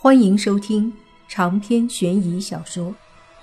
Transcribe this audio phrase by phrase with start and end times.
[0.00, 0.96] 欢迎收听
[1.26, 2.92] 长篇悬疑小说《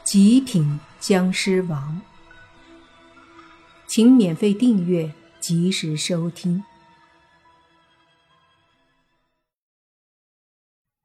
[0.05, 2.01] 极品僵尸王》，
[3.85, 6.63] 请免费订阅，及时收听。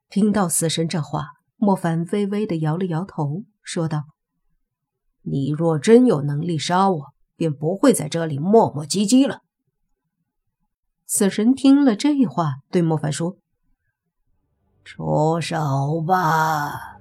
[0.09, 4.05] 听到死神这话，莫凡微微的摇了摇头，说道
[5.23, 9.41] ：“你若真有能力杀我，便不会在这里磨磨唧唧了。”
[11.05, 13.40] 死神听了这话，对莫凡说。
[14.83, 16.97] 出手吧！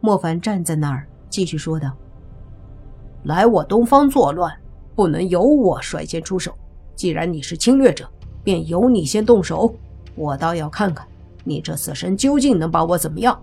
[0.00, 1.94] 莫凡站在那儿，继续说道
[3.24, 4.52] ：“来我东方作乱，
[4.94, 6.56] 不能由我率先出手。
[6.96, 8.10] 既然你是侵略者，
[8.42, 9.74] 便由你先动手。
[10.14, 11.06] 我倒要看看
[11.44, 13.40] 你这死神究竟能把我怎么样。”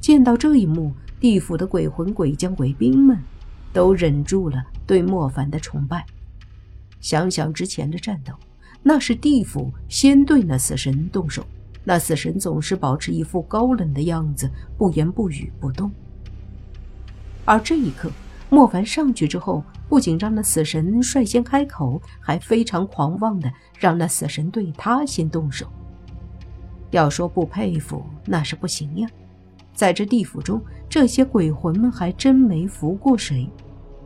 [0.00, 3.18] 见到这一幕，地府的鬼魂、鬼将、鬼兵们
[3.72, 6.06] 都忍住了对莫凡的崇拜。
[7.00, 8.32] 想想之前的战斗，
[8.84, 11.44] 那是地府先对那死神动手。
[11.88, 15.88] 那死神总是保持一副高冷的样子，不言不语不动。
[17.44, 18.10] 而这一刻，
[18.50, 25.68] 莫凡上去之后，不仅让那死神率先开口，还非常狂妄的让那死神对他先动手。
[26.90, 29.08] 要说不佩服，那是不行呀。
[29.72, 33.48] 在这地府中，这些鬼魂们还真没服过谁。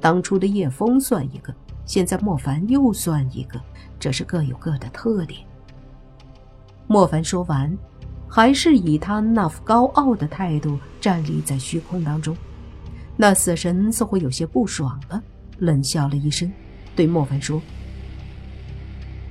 [0.03, 1.55] 当初的叶枫算一个，
[1.87, 3.59] 现在莫凡又算一个，
[3.99, 5.41] 这是各有各的特点。
[6.93, 7.73] 莫凡说完，
[8.29, 12.37] 还是以他那副高傲的态度站立在虚空当中。
[13.17, 15.23] 那死神似乎有些不爽了，
[15.59, 16.51] 冷笑了一声，
[16.97, 17.63] 对莫凡说：“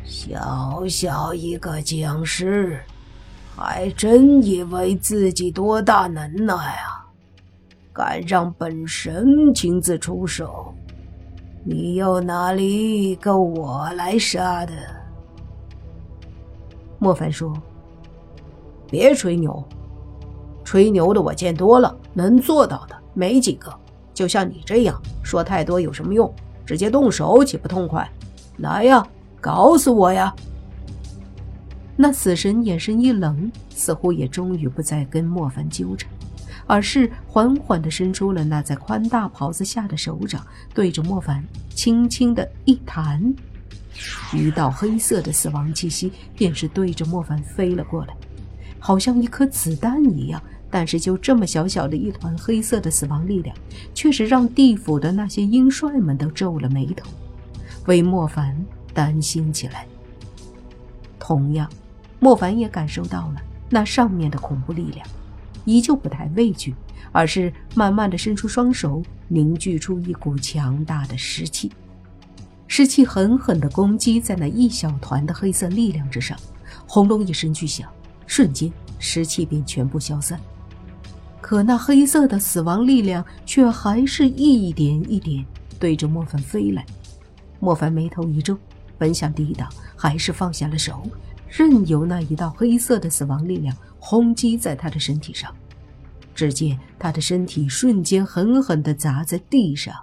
[0.07, 2.79] 小小一个僵尸，
[3.57, 7.11] 还真以为自己多大能耐啊？
[7.91, 10.73] 敢让本神亲自出手？
[11.65, 14.71] 你又哪里够我来杀的？”
[16.99, 17.53] 莫凡说
[18.91, 19.63] ：“别吹牛，
[20.63, 23.73] 吹牛的我见多了，能做到的没几个。
[24.13, 26.31] 就像你这样说太多有什么用？
[26.65, 28.07] 直接动手岂不痛快？
[28.57, 29.07] 来呀，
[29.39, 30.35] 搞死我呀！”
[31.95, 36.09] 那死神眼神一冷，似乎也终于不再跟莫凡纠缠，
[36.67, 43.33] 而是缓缓地伸出了那在宽大袍子下的手掌，对着莫凡轻轻的一弹。
[44.33, 48.15] 一道黑色的死亡气息便是对着莫凡飞了过来，
[48.79, 50.41] 好像一颗子弹一样。
[50.71, 53.55] 但是就这么小小的一团黑色的死亡力量，
[53.95, 57.09] 却是让地府的那些鹰帅们都皱了眉头，
[57.87, 58.55] 为莫凡
[58.93, 59.87] 担心起来。
[61.17, 61.67] 同样，
[62.19, 65.07] 莫凡也感受到了那上面的恐怖力量，
[65.65, 66.75] 依旧不太畏惧，
[67.11, 71.71] 而是慢慢的伸出双手，凝聚出一股强大的湿气。
[72.69, 76.37] 湿气狠狠地攻击在那一小团的黑色力量之上，
[76.87, 77.91] 轰隆一声巨响，
[78.27, 80.39] 瞬间湿气便全部消散。
[81.41, 85.43] 可那黑色的死亡力量却还是一点一点
[85.79, 86.85] 对着莫凡飞来。
[87.59, 88.55] 莫凡眉头一皱，
[88.99, 91.01] 本想抵挡，还是放下了手，
[91.49, 95.53] 任由那一道黑色的死亡力量轰击在他的身体上。
[96.35, 99.93] 只见他的身体瞬间狠狠地砸在地上。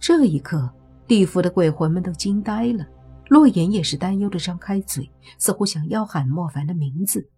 [0.00, 0.68] 这一刻。
[1.12, 2.86] 地府的鬼魂们都惊呆了，
[3.28, 7.28] 洛言也是担忧的张开嘴，似乎想要喊莫凡的名字，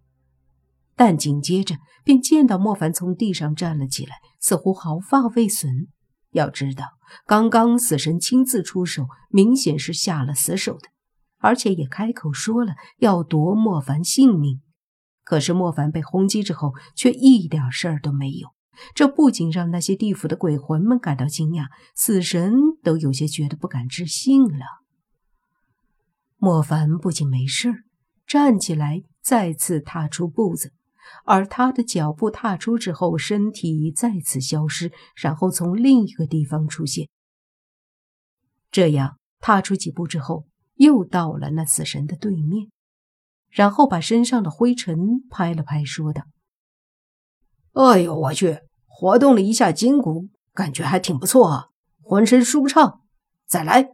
[0.94, 1.74] 但紧接着
[2.04, 5.88] 便见到莫凡从地上站了起来，似乎毫发未损。
[6.30, 6.84] 要知道，
[7.26, 10.90] 刚刚死神亲自出手，明显是下了死手的，
[11.40, 14.60] 而且也开口说了要夺莫凡性命。
[15.24, 18.50] 可是莫凡被轰击之后，却一点事儿都没有。
[18.94, 24.64] 这不仅让那些地府的鬼魂们感到惊讶，死神都有些觉得不敢置信了。
[26.36, 27.84] 莫凡不仅没事
[28.26, 30.72] 站起来再次踏出步子，
[31.24, 37.08] 而他的脚步踏出之后，身体再次消失，然后从另一个地方出现。
[38.70, 42.68] 这样踏出几步之后，又到了那死神的对面，
[43.48, 44.98] 然后把身上的灰尘
[45.30, 46.24] 拍了拍，说道。
[47.74, 48.60] 哎呦我去！
[48.86, 51.66] 活动了一下筋骨，感觉还挺不错啊，
[52.00, 53.00] 浑身舒畅。
[53.46, 53.88] 再来。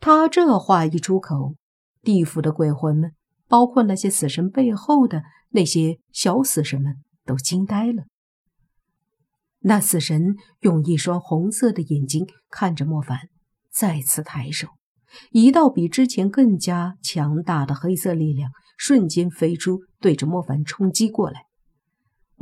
[0.00, 1.54] 他这话一出口，
[2.00, 3.12] 地府的鬼魂们，
[3.46, 6.96] 包括那些死神背后的那些小死神们，
[7.26, 8.04] 都惊呆了。
[9.60, 13.28] 那死神用一双红色的眼睛看着莫凡，
[13.70, 14.68] 再次抬手，
[15.30, 21.44] 一道比之前更加强大的黑色力量瞬间飞出，对着莫凡冲击过来。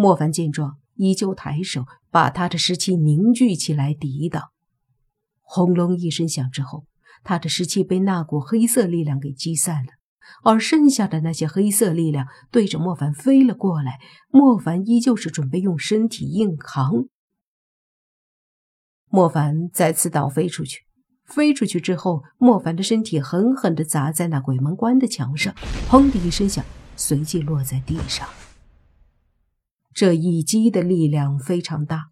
[0.00, 4.44] 莫凡见状，依旧抬手把他的尸气凝聚起来抵挡。
[5.42, 6.86] 轰隆一声响之后，
[7.22, 9.90] 他的尸气被那股黑色力量给击散了，
[10.42, 13.98] 而剩下的那些黑色力量对着莫凡飞了过来。
[14.30, 17.04] 莫凡依旧是准备用身体硬扛。
[19.10, 20.80] 莫凡再次倒飞出去，
[21.26, 25.54] 飞出去之后，莫凡的身体狠狠地砸在那鬼门关的墙上，
[25.90, 26.64] 砰的一声响，
[26.96, 28.26] 随即落在地上。
[29.92, 32.10] 这一击的力量非常大，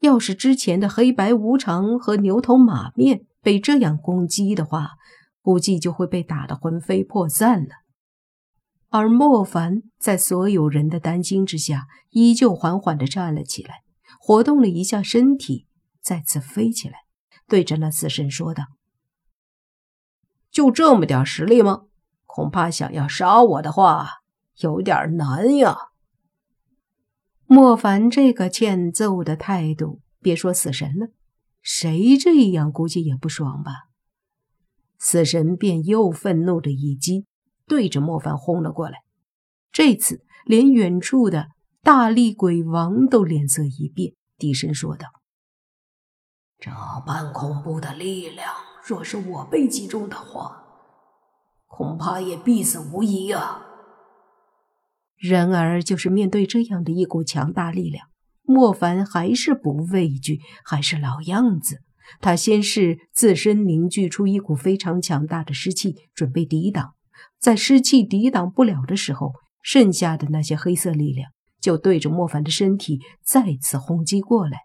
[0.00, 4.90] 要是之前的黑白无常和牛头马面被这样攻击的话，
[5.40, 7.70] 估计就会被打得魂飞魄散了。
[8.88, 13.82] 而莫凡在所有人的担心之下，依旧缓缓地站了起来，
[14.18, 15.66] 活动了一下身体，
[16.02, 16.96] 再次飞起来，
[17.46, 18.64] 对着那死神说道
[20.50, 21.82] ：“就这么点实力吗？
[22.26, 24.08] 恐怕想要杀我的话，
[24.58, 25.76] 有点难呀。”
[27.52, 31.08] 莫凡这个欠揍的态度，别说死神了，
[31.60, 33.88] 谁这样估计也不爽吧？
[35.00, 37.26] 死神便又愤怒的一击，
[37.66, 38.98] 对着莫凡轰了过来。
[39.72, 41.48] 这次连远处的
[41.82, 45.08] 大力鬼王都脸色一变，低声说道
[46.56, 46.70] ：“这
[47.04, 48.54] 般恐怖的力量，
[48.86, 50.62] 若是我被击中的话，
[51.66, 53.66] 恐怕也必死无疑啊！”
[55.20, 58.08] 然而，就是面对这样的一股强大力量，
[58.42, 61.82] 莫凡还是不畏惧，还是老样子。
[62.20, 66.94] 他先是自身凝聚出一股非常强大的湿气，准备抵挡。
[67.38, 69.32] 在湿气抵挡不了的时候，
[69.62, 71.30] 剩下的那些黑色力量
[71.60, 74.60] 就对着莫凡的身体再次轰击过来。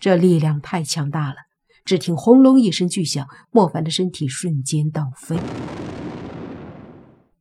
[0.00, 1.36] 这力量太强大了，
[1.84, 5.36] 只听轰隆一声巨响，莫凡的身体瞬间倒飞。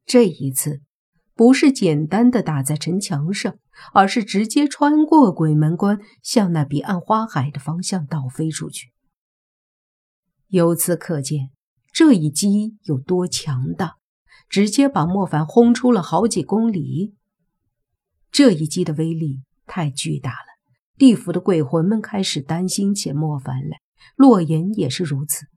[0.05, 0.81] 这一次
[1.35, 3.55] 不是简单的打在城墙上。
[3.91, 8.91] 而是直接穿过鬼门关，向那彼岸花海的方向倒飞出去。
[10.47, 11.49] 由此可见，
[11.91, 13.95] 这一击有多强大，
[14.47, 17.15] 直接把莫凡轰出了好几公里。
[18.31, 20.53] 这一击的威力太巨大了，
[20.95, 23.79] 地府的鬼魂们开始担心起莫凡来，
[24.15, 25.47] 洛言也是如此，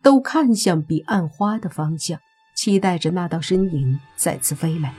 [0.00, 2.20] 都看向彼岸花的方向，
[2.56, 4.92] 期待着那道身影再次飞来。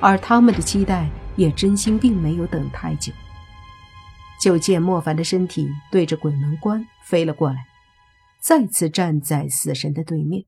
[0.00, 3.12] 而他们的期待也真心并没有等太久，
[4.40, 7.66] 就见莫凡的身体对着鬼门关飞了过来，
[8.40, 10.44] 再次站在死神的对面。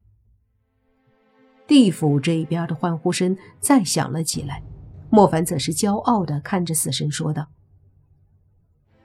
[1.66, 4.62] 地府这一边的欢呼声再响了起来，
[5.10, 7.48] 莫凡则是骄傲的看着死神说道：“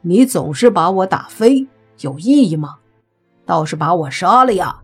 [0.02, 1.68] 你总是把我打飞，
[2.02, 2.80] 有意义吗？
[3.46, 4.83] 倒是把我杀了呀！”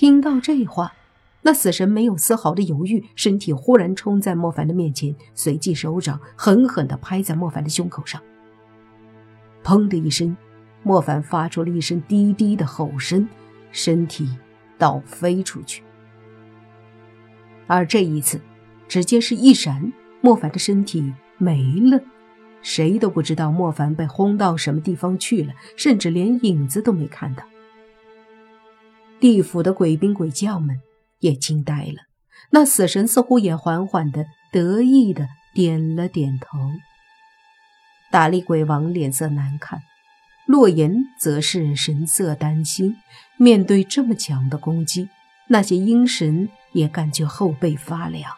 [0.00, 0.94] 听到这话。
[1.42, 8.18] 那死神没有丝毫的犹豫，身体忽然冲在莫凡的面前，随即手掌狠狠地拍在莫凡的胸口上。
[9.62, 10.34] 砰的一声，
[10.82, 13.28] 莫凡发出了一声低低的吼声，
[13.72, 14.26] 身体
[14.78, 15.82] 倒飞出去。
[17.66, 18.40] 而这一次，
[18.88, 19.92] 直接是一闪，
[20.22, 22.00] 莫凡的身体没了，
[22.62, 27.44] 谁都不知道莫凡被轰到什么地方去了，甚至连影子都没看到。
[29.20, 30.80] 地府的鬼兵鬼将们。
[31.20, 31.96] 也惊呆了，
[32.48, 36.58] 那死神似乎也缓缓的、得意的点了点头。
[38.10, 39.82] 大力鬼王脸色难看，
[40.46, 42.96] 洛言则是神色担心。
[43.36, 45.10] 面对这么强的攻击，
[45.48, 48.32] 那些阴神也感觉后背发凉。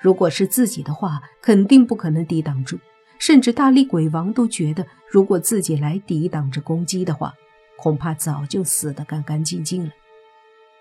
[0.00, 2.78] 如果是自己的话，肯定不可能抵挡住。
[3.18, 7.34] 甚至大力鬼王都觉得，如果自己来抵挡着攻击的话，
[7.78, 9.90] 恐怕早就死得干干净净了。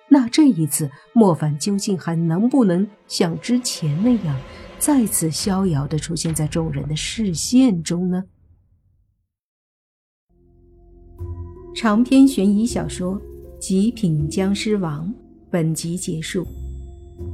[0.08, 4.40] 那这一次，莫凡究竟还能不能像之前那样，
[4.78, 8.24] 再次逍遥的出现在众人的视线中呢？
[11.76, 13.20] 长篇悬疑小说
[13.60, 15.08] 《极品僵尸王》
[15.50, 16.46] 本集结束，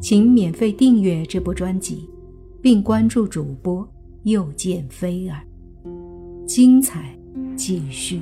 [0.01, 2.09] 请免费订阅这部专辑，
[2.61, 3.87] 并关注主播
[4.23, 5.45] 又见菲儿，
[6.47, 7.13] 精彩
[7.57, 8.21] 继续。